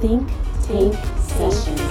Think 0.00 0.28
Tank 0.62 0.94
Sessions. 1.18 1.87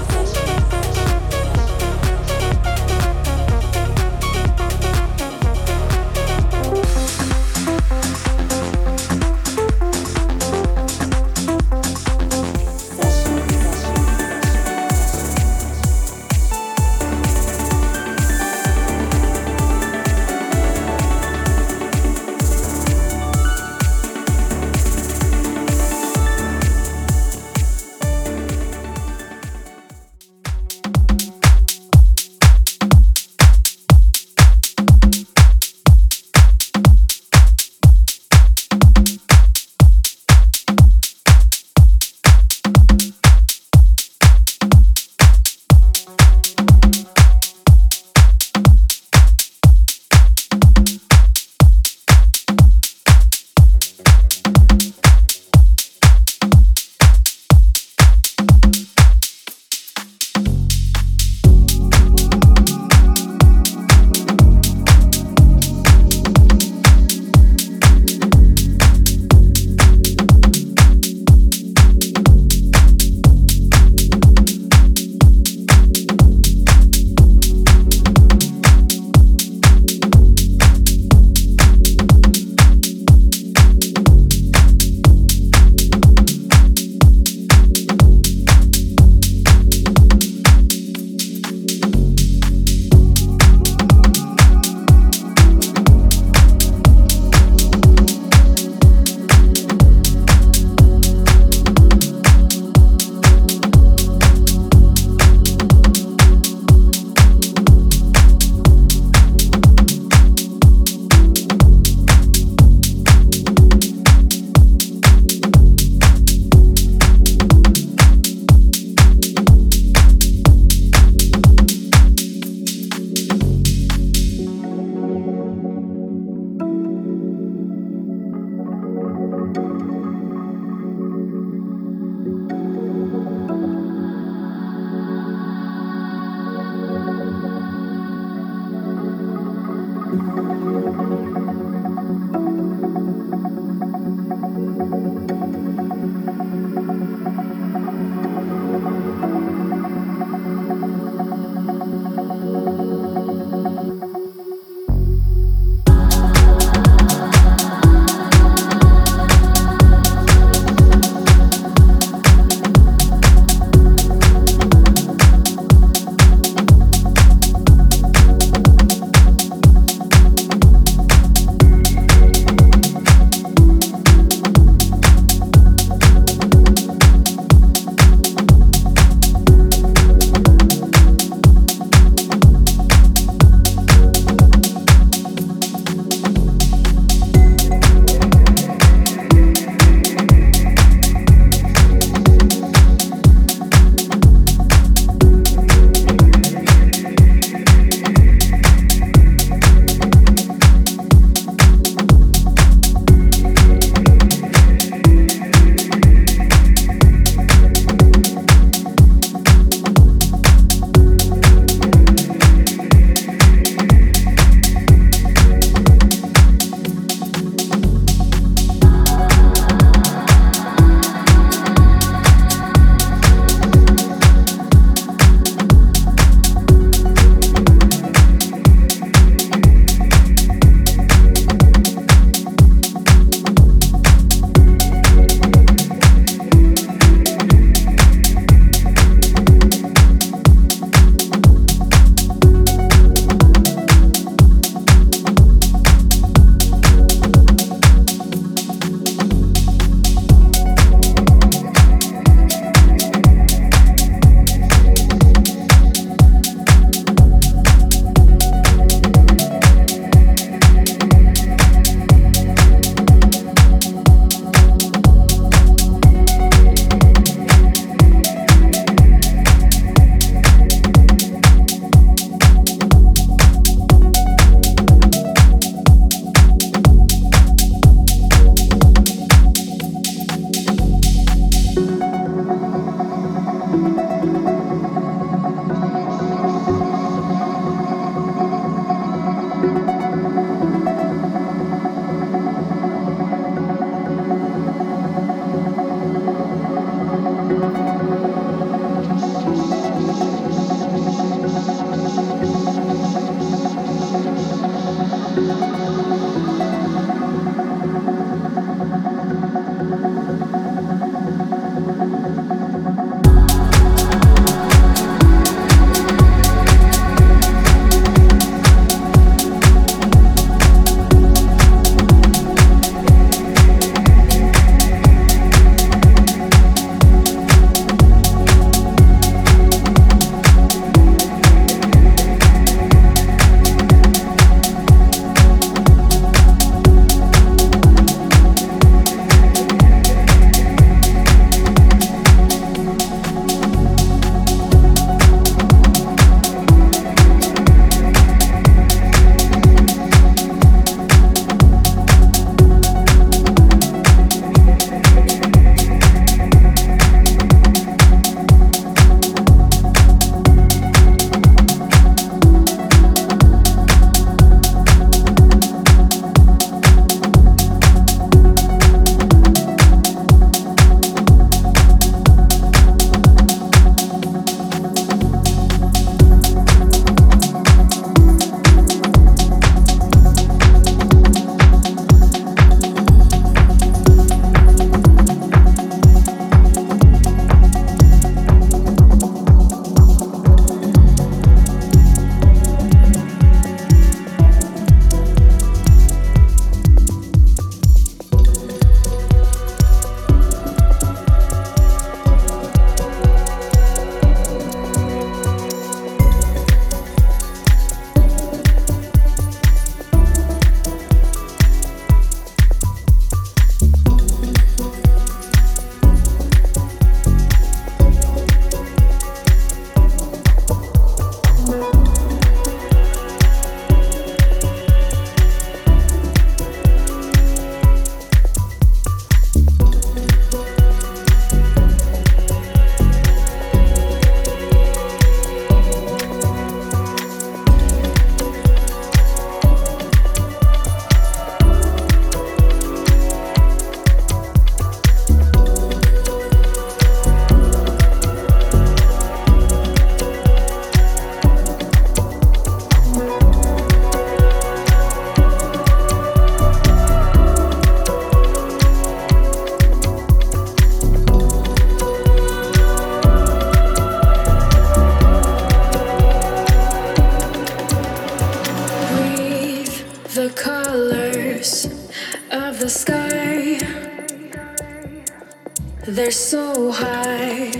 They're 476.17 476.31
so 476.31 476.91
high, 476.91 477.71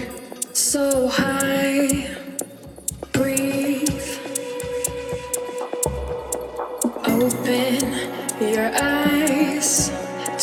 so 0.54 1.08
high. 1.08 2.08
Breathe. 3.12 3.90
Open 7.08 7.82
your 8.40 8.70
eyes 8.80 9.90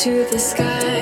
to 0.02 0.24
the 0.24 0.40
sky. 0.40 0.93